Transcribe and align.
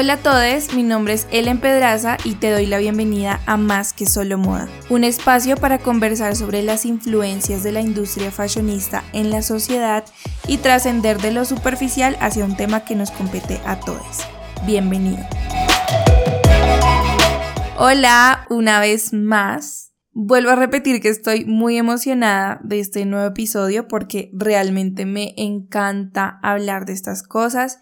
Hola 0.00 0.14
a 0.14 0.22
todos, 0.22 0.72
mi 0.72 0.82
nombre 0.82 1.12
es 1.12 1.28
Ellen 1.30 1.60
Pedraza 1.60 2.16
y 2.24 2.36
te 2.36 2.50
doy 2.50 2.64
la 2.64 2.78
bienvenida 2.78 3.38
a 3.44 3.58
Más 3.58 3.92
que 3.92 4.06
Solo 4.06 4.38
Moda, 4.38 4.66
un 4.88 5.04
espacio 5.04 5.58
para 5.58 5.76
conversar 5.76 6.36
sobre 6.36 6.62
las 6.62 6.86
influencias 6.86 7.62
de 7.62 7.72
la 7.72 7.82
industria 7.82 8.30
fashionista 8.30 9.04
en 9.12 9.28
la 9.28 9.42
sociedad 9.42 10.06
y 10.48 10.56
trascender 10.56 11.20
de 11.20 11.32
lo 11.32 11.44
superficial 11.44 12.16
hacia 12.20 12.46
un 12.46 12.56
tema 12.56 12.82
que 12.86 12.94
nos 12.94 13.10
compete 13.10 13.60
a 13.66 13.78
todos. 13.78 14.20
Bienvenido. 14.64 15.22
Hola, 17.76 18.46
una 18.48 18.80
vez 18.80 19.12
más. 19.12 19.92
Vuelvo 20.12 20.52
a 20.52 20.56
repetir 20.56 21.02
que 21.02 21.10
estoy 21.10 21.44
muy 21.44 21.76
emocionada 21.76 22.58
de 22.64 22.80
este 22.80 23.04
nuevo 23.04 23.26
episodio 23.26 23.86
porque 23.86 24.30
realmente 24.32 25.04
me 25.04 25.34
encanta 25.36 26.40
hablar 26.42 26.86
de 26.86 26.94
estas 26.94 27.22
cosas 27.22 27.80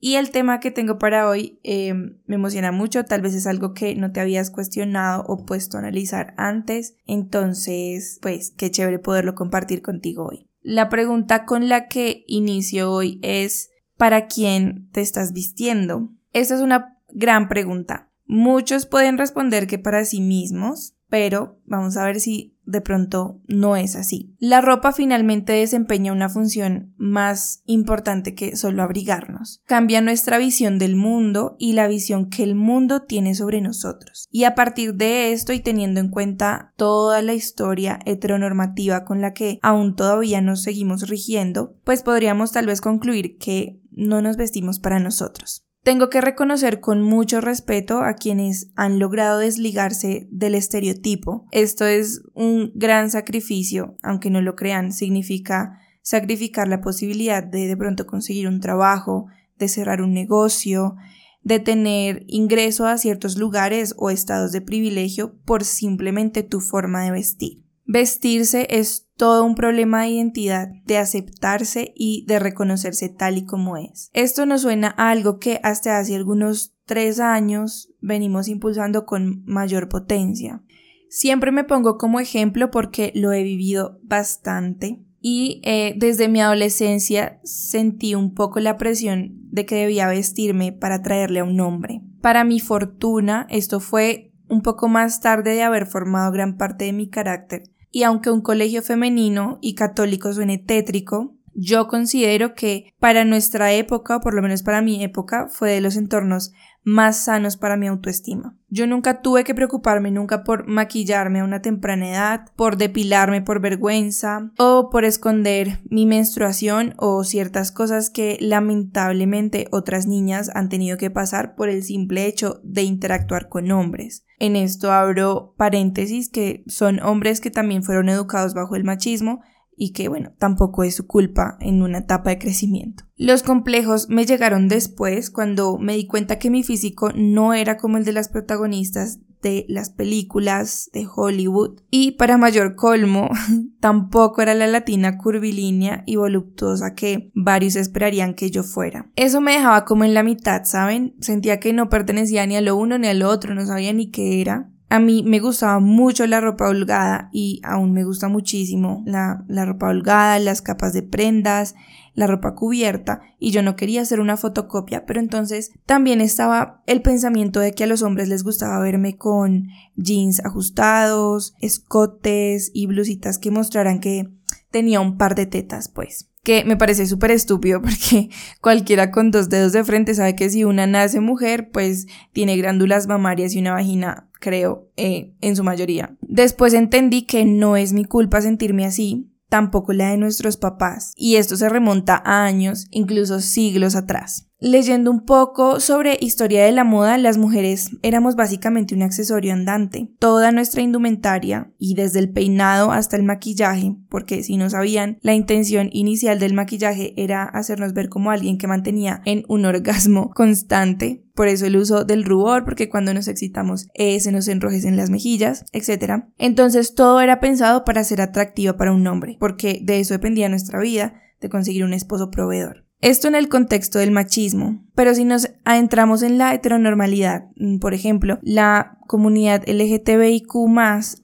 y 0.00 0.14
el 0.14 0.30
tema 0.30 0.60
que 0.60 0.70
tengo 0.70 0.98
para 0.98 1.28
hoy 1.28 1.60
eh, 1.62 1.92
me 1.92 2.34
emociona 2.34 2.72
mucho, 2.72 3.04
tal 3.04 3.20
vez 3.20 3.34
es 3.34 3.46
algo 3.46 3.74
que 3.74 3.94
no 3.94 4.12
te 4.12 4.20
habías 4.20 4.50
cuestionado 4.50 5.24
o 5.26 5.44
puesto 5.44 5.76
a 5.76 5.80
analizar 5.80 6.32
antes, 6.38 6.96
entonces 7.06 8.18
pues 8.22 8.50
qué 8.56 8.70
chévere 8.70 8.98
poderlo 8.98 9.34
compartir 9.34 9.82
contigo 9.82 10.28
hoy. 10.30 10.48
La 10.62 10.88
pregunta 10.88 11.44
con 11.44 11.68
la 11.68 11.88
que 11.88 12.24
inicio 12.26 12.90
hoy 12.90 13.20
es 13.22 13.70
¿para 13.98 14.26
quién 14.26 14.88
te 14.92 15.02
estás 15.02 15.32
vistiendo? 15.34 16.10
Esta 16.32 16.54
es 16.54 16.62
una 16.62 16.98
gran 17.12 17.48
pregunta. 17.48 18.10
Muchos 18.24 18.86
pueden 18.86 19.18
responder 19.18 19.66
que 19.66 19.78
para 19.78 20.04
sí 20.06 20.20
mismos, 20.20 20.94
pero 21.10 21.58
vamos 21.66 21.96
a 21.96 22.04
ver 22.04 22.20
si 22.20 22.56
de 22.64 22.80
pronto 22.80 23.40
no 23.48 23.76
es 23.76 23.96
así. 23.96 24.34
La 24.38 24.60
ropa 24.60 24.92
finalmente 24.92 25.52
desempeña 25.52 26.12
una 26.12 26.28
función 26.28 26.94
más 26.96 27.62
importante 27.66 28.34
que 28.34 28.56
solo 28.56 28.82
abrigarnos. 28.82 29.60
Cambia 29.66 30.00
nuestra 30.00 30.38
visión 30.38 30.78
del 30.78 30.94
mundo 30.94 31.56
y 31.58 31.72
la 31.72 31.88
visión 31.88 32.30
que 32.30 32.44
el 32.44 32.54
mundo 32.54 33.02
tiene 33.02 33.34
sobre 33.34 33.60
nosotros. 33.60 34.28
Y 34.30 34.44
a 34.44 34.54
partir 34.54 34.94
de 34.94 35.32
esto 35.32 35.52
y 35.52 35.58
teniendo 35.58 36.00
en 36.00 36.10
cuenta 36.10 36.72
toda 36.76 37.22
la 37.22 37.34
historia 37.34 37.98
heteronormativa 38.06 39.04
con 39.04 39.20
la 39.20 39.34
que 39.34 39.58
aún 39.62 39.96
todavía 39.96 40.40
nos 40.40 40.62
seguimos 40.62 41.08
rigiendo, 41.08 41.74
pues 41.84 42.02
podríamos 42.04 42.52
tal 42.52 42.66
vez 42.66 42.80
concluir 42.80 43.36
que 43.38 43.80
no 43.90 44.22
nos 44.22 44.36
vestimos 44.36 44.78
para 44.78 45.00
nosotros. 45.00 45.66
Tengo 45.82 46.10
que 46.10 46.20
reconocer 46.20 46.80
con 46.80 47.00
mucho 47.00 47.40
respeto 47.40 48.02
a 48.02 48.14
quienes 48.14 48.70
han 48.76 48.98
logrado 48.98 49.38
desligarse 49.38 50.28
del 50.30 50.54
estereotipo. 50.54 51.46
Esto 51.52 51.86
es 51.86 52.22
un 52.34 52.70
gran 52.74 53.10
sacrificio, 53.10 53.96
aunque 54.02 54.28
no 54.28 54.42
lo 54.42 54.56
crean, 54.56 54.92
significa 54.92 55.78
sacrificar 56.02 56.68
la 56.68 56.82
posibilidad 56.82 57.42
de 57.42 57.66
de 57.66 57.76
pronto 57.76 58.06
conseguir 58.06 58.46
un 58.46 58.60
trabajo, 58.60 59.26
de 59.58 59.68
cerrar 59.68 60.02
un 60.02 60.12
negocio, 60.12 60.96
de 61.42 61.60
tener 61.60 62.24
ingreso 62.26 62.86
a 62.86 62.98
ciertos 62.98 63.38
lugares 63.38 63.94
o 63.96 64.10
estados 64.10 64.52
de 64.52 64.60
privilegio 64.60 65.38
por 65.46 65.64
simplemente 65.64 66.42
tu 66.42 66.60
forma 66.60 67.04
de 67.04 67.12
vestir. 67.12 67.64
Vestirse 67.86 68.66
es 68.70 69.08
todo 69.20 69.44
un 69.44 69.54
problema 69.54 70.00
de 70.00 70.08
identidad, 70.08 70.70
de 70.86 70.96
aceptarse 70.96 71.92
y 71.94 72.24
de 72.26 72.38
reconocerse 72.38 73.10
tal 73.10 73.36
y 73.36 73.44
como 73.44 73.76
es. 73.76 74.08
Esto 74.14 74.46
nos 74.46 74.62
suena 74.62 74.94
a 74.96 75.10
algo 75.10 75.38
que 75.38 75.60
hasta 75.62 75.98
hace 75.98 76.16
algunos 76.16 76.74
tres 76.86 77.20
años 77.20 77.92
venimos 78.00 78.48
impulsando 78.48 79.04
con 79.04 79.44
mayor 79.44 79.90
potencia. 79.90 80.62
Siempre 81.10 81.52
me 81.52 81.64
pongo 81.64 81.98
como 81.98 82.18
ejemplo 82.18 82.70
porque 82.70 83.12
lo 83.14 83.30
he 83.34 83.42
vivido 83.42 84.00
bastante 84.04 85.04
y 85.20 85.60
eh, 85.64 85.92
desde 85.98 86.28
mi 86.28 86.40
adolescencia 86.40 87.40
sentí 87.44 88.14
un 88.14 88.32
poco 88.32 88.58
la 88.58 88.78
presión 88.78 89.34
de 89.50 89.66
que 89.66 89.74
debía 89.74 90.08
vestirme 90.08 90.72
para 90.72 91.02
traerle 91.02 91.40
a 91.40 91.44
un 91.44 91.56
nombre. 91.56 92.00
Para 92.22 92.42
mi 92.44 92.58
fortuna, 92.58 93.46
esto 93.50 93.80
fue 93.80 94.32
un 94.48 94.62
poco 94.62 94.88
más 94.88 95.20
tarde 95.20 95.50
de 95.52 95.62
haber 95.62 95.84
formado 95.84 96.32
gran 96.32 96.56
parte 96.56 96.86
de 96.86 96.94
mi 96.94 97.10
carácter 97.10 97.64
y 97.90 98.04
aunque 98.04 98.30
un 98.30 98.40
colegio 98.40 98.82
femenino 98.82 99.58
y 99.60 99.74
católico 99.74 100.32
suene 100.32 100.58
tétrico, 100.58 101.36
yo 101.54 101.88
considero 101.88 102.54
que 102.54 102.94
para 102.98 103.24
nuestra 103.24 103.72
época, 103.72 104.16
o 104.16 104.20
por 104.20 104.34
lo 104.34 104.42
menos 104.42 104.62
para 104.62 104.82
mi 104.82 105.02
época, 105.02 105.48
fue 105.48 105.70
de 105.70 105.80
los 105.80 105.96
entornos 105.96 106.52
más 106.82 107.24
sanos 107.24 107.56
para 107.56 107.76
mi 107.76 107.86
autoestima. 107.88 108.56
Yo 108.68 108.86
nunca 108.86 109.20
tuve 109.20 109.44
que 109.44 109.54
preocuparme 109.54 110.10
nunca 110.10 110.44
por 110.44 110.66
maquillarme 110.66 111.40
a 111.40 111.44
una 111.44 111.60
temprana 111.60 112.08
edad, 112.08 112.46
por 112.56 112.76
depilarme 112.76 113.42
por 113.42 113.60
vergüenza 113.60 114.50
o 114.58 114.88
por 114.90 115.04
esconder 115.04 115.80
mi 115.90 116.06
menstruación 116.06 116.94
o 116.96 117.22
ciertas 117.24 117.70
cosas 117.70 118.08
que 118.08 118.38
lamentablemente 118.40 119.66
otras 119.72 120.06
niñas 120.06 120.50
han 120.54 120.68
tenido 120.68 120.96
que 120.96 121.10
pasar 121.10 121.54
por 121.54 121.68
el 121.68 121.82
simple 121.82 122.26
hecho 122.26 122.60
de 122.64 122.82
interactuar 122.82 123.48
con 123.48 123.70
hombres. 123.70 124.24
En 124.38 124.56
esto 124.56 124.90
abro 124.90 125.54
paréntesis 125.58 126.30
que 126.30 126.64
son 126.66 127.00
hombres 127.00 127.40
que 127.40 127.50
también 127.50 127.82
fueron 127.82 128.08
educados 128.08 128.54
bajo 128.54 128.74
el 128.74 128.84
machismo 128.84 129.42
y 129.80 129.92
que 129.92 130.08
bueno, 130.08 130.34
tampoco 130.38 130.84
es 130.84 130.94
su 130.94 131.06
culpa 131.06 131.56
en 131.58 131.80
una 131.80 131.98
etapa 131.98 132.28
de 132.28 132.38
crecimiento. 132.38 133.04
Los 133.16 133.42
complejos 133.42 134.10
me 134.10 134.26
llegaron 134.26 134.68
después 134.68 135.30
cuando 135.30 135.78
me 135.78 135.96
di 135.96 136.06
cuenta 136.06 136.38
que 136.38 136.50
mi 136.50 136.62
físico 136.62 137.12
no 137.14 137.54
era 137.54 137.78
como 137.78 137.96
el 137.96 138.04
de 138.04 138.12
las 138.12 138.28
protagonistas 138.28 139.20
de 139.40 139.64
las 139.70 139.88
películas 139.88 140.90
de 140.92 141.06
Hollywood 141.10 141.80
y 141.90 142.12
para 142.12 142.36
mayor 142.36 142.74
colmo 142.74 143.30
tampoco 143.80 144.42
era 144.42 144.52
la 144.52 144.66
latina 144.66 145.16
curvilínea 145.16 146.02
y 146.04 146.16
voluptuosa 146.16 146.94
que 146.94 147.30
varios 147.34 147.74
esperarían 147.74 148.34
que 148.34 148.50
yo 148.50 148.62
fuera. 148.62 149.10
Eso 149.16 149.40
me 149.40 149.52
dejaba 149.52 149.86
como 149.86 150.04
en 150.04 150.12
la 150.12 150.22
mitad, 150.22 150.64
¿saben? 150.64 151.14
Sentía 151.20 151.58
que 151.58 151.72
no 151.72 151.88
pertenecía 151.88 152.44
ni 152.44 152.56
a 152.56 152.60
lo 152.60 152.76
uno 152.76 152.98
ni 152.98 153.08
a 153.08 153.14
lo 153.14 153.30
otro, 153.30 153.54
no 153.54 153.64
sabía 153.64 153.94
ni 153.94 154.10
qué 154.10 154.42
era. 154.42 154.70
A 154.90 154.98
mí 154.98 155.22
me 155.24 155.38
gustaba 155.38 155.78
mucho 155.78 156.26
la 156.26 156.40
ropa 156.40 156.68
holgada 156.68 157.30
y 157.32 157.60
aún 157.62 157.92
me 157.92 158.02
gusta 158.02 158.26
muchísimo 158.26 159.04
la, 159.06 159.44
ropa 159.64 159.88
holgada, 159.88 160.40
las 160.40 160.62
capas 160.62 160.92
de 160.92 161.04
prendas, 161.04 161.76
la 162.14 162.26
ropa 162.26 162.56
cubierta 162.56 163.20
y 163.38 163.52
yo 163.52 163.62
no 163.62 163.76
quería 163.76 164.02
hacer 164.02 164.18
una 164.18 164.36
fotocopia, 164.36 165.06
pero 165.06 165.20
entonces 165.20 165.70
también 165.86 166.20
estaba 166.20 166.82
el 166.88 167.02
pensamiento 167.02 167.60
de 167.60 167.72
que 167.72 167.84
a 167.84 167.86
los 167.86 168.02
hombres 168.02 168.28
les 168.28 168.42
gustaba 168.42 168.80
verme 168.80 169.16
con 169.16 169.68
jeans 169.94 170.44
ajustados, 170.44 171.54
escotes 171.60 172.72
y 172.74 172.86
blusitas 172.86 173.38
que 173.38 173.52
mostraran 173.52 174.00
que 174.00 174.28
tenía 174.72 174.98
un 174.98 175.16
par 175.16 175.36
de 175.36 175.46
tetas, 175.46 175.88
pues 175.88 176.30
que 176.42 176.64
me 176.64 176.76
parece 176.76 177.06
súper 177.06 177.30
estúpido 177.30 177.80
porque 177.82 178.30
cualquiera 178.60 179.12
con 179.12 179.30
dos 179.30 179.48
dedos 179.50 179.70
de 179.70 179.84
frente 179.84 180.16
sabe 180.16 180.34
que 180.34 180.50
si 180.50 180.64
una 180.64 180.88
nace 180.88 181.20
mujer, 181.20 181.70
pues 181.70 182.08
tiene 182.32 182.56
glándulas 182.56 183.06
mamarias 183.06 183.54
y 183.54 183.60
una 183.60 183.74
vagina, 183.74 184.29
creo, 184.40 184.90
eh, 184.96 185.34
en 185.40 185.54
su 185.54 185.62
mayoría. 185.62 186.16
Después 186.22 186.74
entendí 186.74 187.22
que 187.22 187.44
no 187.44 187.76
es 187.76 187.92
mi 187.92 188.04
culpa 188.04 188.40
sentirme 188.40 188.84
así, 188.84 189.30
tampoco 189.48 189.92
la 189.92 190.10
de 190.10 190.16
nuestros 190.16 190.56
papás, 190.56 191.12
y 191.14 191.36
esto 191.36 191.56
se 191.56 191.68
remonta 191.68 192.20
a 192.24 192.44
años, 192.44 192.88
incluso 192.90 193.40
siglos 193.40 193.94
atrás. 193.94 194.49
Leyendo 194.62 195.10
un 195.10 195.24
poco 195.24 195.80
sobre 195.80 196.18
historia 196.20 196.66
de 196.66 196.72
la 196.72 196.84
moda, 196.84 197.16
las 197.16 197.38
mujeres 197.38 197.92
éramos 198.02 198.36
básicamente 198.36 198.94
un 198.94 199.00
accesorio 199.00 199.54
andante. 199.54 200.10
Toda 200.18 200.52
nuestra 200.52 200.82
indumentaria, 200.82 201.72
y 201.78 201.94
desde 201.94 202.18
el 202.18 202.30
peinado 202.30 202.92
hasta 202.92 203.16
el 203.16 203.22
maquillaje, 203.22 203.96
porque 204.10 204.42
si 204.42 204.58
no 204.58 204.68
sabían, 204.68 205.18
la 205.22 205.32
intención 205.32 205.88
inicial 205.92 206.38
del 206.38 206.52
maquillaje 206.52 207.14
era 207.16 207.44
hacernos 207.44 207.94
ver 207.94 208.10
como 208.10 208.32
alguien 208.32 208.58
que 208.58 208.66
mantenía 208.66 209.22
en 209.24 209.44
un 209.48 209.64
orgasmo 209.64 210.28
constante. 210.34 211.24
Por 211.34 211.48
eso 211.48 211.64
el 211.64 211.78
uso 211.78 212.04
del 212.04 212.24
rubor, 212.24 212.66
porque 212.66 212.90
cuando 212.90 213.14
nos 213.14 213.28
excitamos 213.28 213.88
eh, 213.94 214.20
se 214.20 214.30
nos 214.30 214.46
enrojecen 214.46 214.98
las 214.98 215.08
mejillas, 215.08 215.64
etc. 215.72 216.24
Entonces 216.36 216.94
todo 216.94 217.22
era 217.22 217.40
pensado 217.40 217.82
para 217.84 218.04
ser 218.04 218.20
atractiva 218.20 218.76
para 218.76 218.92
un 218.92 219.06
hombre, 219.06 219.38
porque 219.40 219.80
de 219.82 220.00
eso 220.00 220.12
dependía 220.12 220.50
nuestra 220.50 220.80
vida, 220.80 221.14
de 221.40 221.48
conseguir 221.48 221.82
un 221.84 221.94
esposo 221.94 222.30
proveedor. 222.30 222.89
Esto 223.02 223.28
en 223.28 223.34
el 223.34 223.48
contexto 223.48 223.98
del 223.98 224.10
machismo, 224.10 224.84
pero 224.94 225.14
si 225.14 225.24
nos 225.24 225.48
adentramos 225.64 226.22
en 226.22 226.36
la 226.36 226.52
heteronormalidad, 226.52 227.46
mm, 227.56 227.78
por 227.78 227.94
ejemplo, 227.94 228.38
la 228.42 228.98
comunidad 229.06 229.66
LGTBIQ 229.66 230.54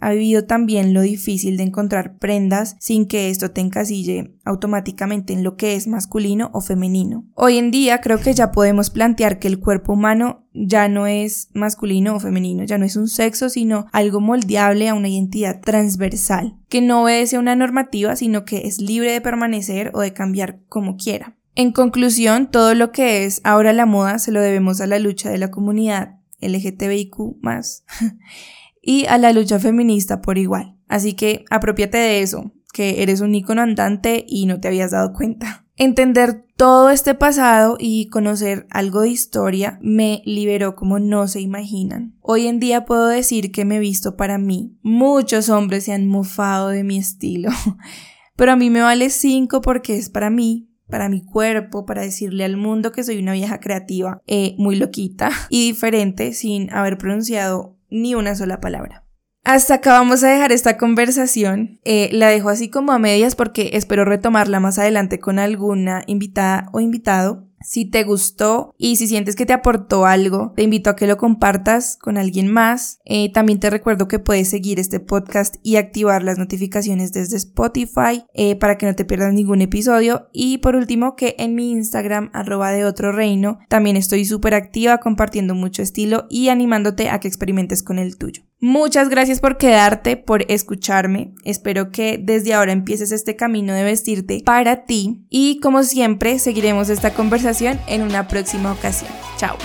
ha 0.00 0.10
vivido 0.10 0.46
también 0.46 0.94
lo 0.94 1.02
difícil 1.02 1.58
de 1.58 1.64
encontrar 1.64 2.16
prendas 2.16 2.76
sin 2.80 3.06
que 3.06 3.28
esto 3.28 3.50
te 3.50 3.60
encasille 3.60 4.32
automáticamente 4.46 5.34
en 5.34 5.44
lo 5.44 5.56
que 5.56 5.74
es 5.74 5.86
masculino 5.86 6.50
o 6.54 6.62
femenino. 6.62 7.26
Hoy 7.34 7.58
en 7.58 7.70
día 7.70 8.00
creo 8.00 8.20
que 8.20 8.32
ya 8.32 8.52
podemos 8.52 8.88
plantear 8.88 9.38
que 9.38 9.48
el 9.48 9.60
cuerpo 9.60 9.92
humano 9.92 10.46
ya 10.54 10.88
no 10.88 11.06
es 11.06 11.50
masculino 11.52 12.16
o 12.16 12.20
femenino, 12.20 12.64
ya 12.64 12.78
no 12.78 12.86
es 12.86 12.96
un 12.96 13.06
sexo, 13.06 13.50
sino 13.50 13.84
algo 13.92 14.20
moldeable 14.22 14.88
a 14.88 14.94
una 14.94 15.10
identidad 15.10 15.60
transversal, 15.60 16.56
que 16.70 16.80
no 16.80 17.02
obedece 17.02 17.36
a 17.36 17.40
una 17.40 17.54
normativa, 17.54 18.16
sino 18.16 18.46
que 18.46 18.66
es 18.66 18.80
libre 18.80 19.12
de 19.12 19.20
permanecer 19.20 19.90
o 19.92 20.00
de 20.00 20.14
cambiar 20.14 20.60
como 20.68 20.96
quiera. 20.96 21.36
En 21.56 21.72
conclusión, 21.72 22.50
todo 22.50 22.74
lo 22.74 22.92
que 22.92 23.24
es 23.24 23.40
ahora 23.42 23.72
la 23.72 23.86
moda 23.86 24.18
se 24.18 24.30
lo 24.30 24.42
debemos 24.42 24.82
a 24.82 24.86
la 24.86 24.98
lucha 24.98 25.30
de 25.30 25.38
la 25.38 25.50
comunidad 25.50 26.18
LGTBIQ 26.42 27.16
y 28.82 29.06
a 29.06 29.16
la 29.16 29.32
lucha 29.32 29.58
feminista 29.58 30.20
por 30.20 30.36
igual. 30.36 30.76
Así 30.86 31.14
que 31.14 31.46
apropiate 31.48 31.96
de 31.96 32.20
eso, 32.20 32.52
que 32.74 33.02
eres 33.02 33.22
un 33.22 33.34
icono 33.34 33.62
andante 33.62 34.22
y 34.28 34.44
no 34.44 34.60
te 34.60 34.68
habías 34.68 34.90
dado 34.90 35.14
cuenta. 35.14 35.64
Entender 35.76 36.44
todo 36.56 36.90
este 36.90 37.14
pasado 37.14 37.78
y 37.80 38.08
conocer 38.08 38.66
algo 38.70 39.00
de 39.00 39.08
historia 39.08 39.78
me 39.80 40.20
liberó 40.26 40.76
como 40.76 40.98
no 40.98 41.26
se 41.26 41.40
imaginan. 41.40 42.16
Hoy 42.20 42.48
en 42.48 42.60
día 42.60 42.84
puedo 42.84 43.06
decir 43.08 43.50
que 43.50 43.64
me 43.64 43.76
he 43.76 43.80
visto 43.80 44.16
para 44.16 44.36
mí. 44.36 44.76
Muchos 44.82 45.48
hombres 45.48 45.84
se 45.84 45.94
han 45.94 46.06
mofado 46.06 46.68
de 46.68 46.84
mi 46.84 46.98
estilo, 46.98 47.50
pero 48.36 48.52
a 48.52 48.56
mí 48.56 48.68
me 48.68 48.82
vale 48.82 49.08
cinco 49.08 49.62
porque 49.62 49.96
es 49.96 50.10
para 50.10 50.28
mí, 50.28 50.65
para 50.88 51.08
mi 51.08 51.24
cuerpo, 51.24 51.86
para 51.86 52.02
decirle 52.02 52.44
al 52.44 52.56
mundo 52.56 52.92
que 52.92 53.04
soy 53.04 53.18
una 53.18 53.32
vieja 53.32 53.60
creativa, 53.60 54.22
eh, 54.26 54.54
muy 54.58 54.76
loquita 54.76 55.30
y 55.50 55.66
diferente 55.66 56.32
sin 56.32 56.72
haber 56.72 56.98
pronunciado 56.98 57.76
ni 57.90 58.14
una 58.14 58.34
sola 58.34 58.60
palabra. 58.60 59.06
Hasta 59.46 59.74
acá 59.74 59.92
vamos 59.92 60.24
a 60.24 60.28
dejar 60.28 60.50
esta 60.50 60.76
conversación. 60.76 61.78
Eh, 61.84 62.08
la 62.10 62.28
dejo 62.28 62.48
así 62.48 62.68
como 62.68 62.90
a 62.90 62.98
medias 62.98 63.36
porque 63.36 63.70
espero 63.74 64.04
retomarla 64.04 64.58
más 64.58 64.76
adelante 64.80 65.20
con 65.20 65.38
alguna 65.38 66.02
invitada 66.08 66.68
o 66.72 66.80
invitado. 66.80 67.45
Si 67.60 67.84
te 67.84 68.04
gustó 68.04 68.74
y 68.78 68.96
si 68.96 69.08
sientes 69.08 69.36
que 69.36 69.46
te 69.46 69.52
aportó 69.52 70.06
algo, 70.06 70.52
te 70.56 70.62
invito 70.62 70.90
a 70.90 70.96
que 70.96 71.06
lo 71.06 71.16
compartas 71.16 71.96
con 71.96 72.16
alguien 72.16 72.48
más. 72.48 73.00
Eh, 73.04 73.32
también 73.32 73.60
te 73.60 73.70
recuerdo 73.70 74.08
que 74.08 74.18
puedes 74.18 74.48
seguir 74.48 74.78
este 74.78 75.00
podcast 75.00 75.56
y 75.62 75.76
activar 75.76 76.22
las 76.22 76.38
notificaciones 76.38 77.12
desde 77.12 77.36
Spotify 77.36 78.24
eh, 78.34 78.56
para 78.56 78.78
que 78.78 78.86
no 78.86 78.94
te 78.94 79.04
pierdas 79.04 79.32
ningún 79.32 79.62
episodio. 79.62 80.28
Y 80.32 80.58
por 80.58 80.76
último, 80.76 81.16
que 81.16 81.34
en 81.38 81.54
mi 81.54 81.70
Instagram, 81.70 82.30
arroba 82.32 82.72
de 82.72 82.84
otro 82.84 83.12
reino, 83.12 83.58
también 83.68 83.96
estoy 83.96 84.24
súper 84.24 84.54
activa 84.54 84.98
compartiendo 84.98 85.54
mucho 85.54 85.82
estilo 85.82 86.26
y 86.28 86.48
animándote 86.48 87.10
a 87.10 87.20
que 87.20 87.28
experimentes 87.28 87.82
con 87.82 87.98
el 87.98 88.16
tuyo. 88.16 88.42
Muchas 88.58 89.10
gracias 89.10 89.40
por 89.40 89.58
quedarte, 89.58 90.16
por 90.16 90.50
escucharme. 90.50 91.34
Espero 91.44 91.90
que 91.90 92.18
desde 92.22 92.54
ahora 92.54 92.72
empieces 92.72 93.12
este 93.12 93.36
camino 93.36 93.74
de 93.74 93.84
vestirte 93.84 94.42
para 94.44 94.86
ti 94.86 95.26
y 95.28 95.60
como 95.60 95.82
siempre 95.82 96.38
seguiremos 96.38 96.88
esta 96.88 97.12
conversación 97.12 97.78
en 97.86 98.02
una 98.02 98.28
próxima 98.28 98.72
ocasión. 98.72 99.10
Chao. 99.36 99.56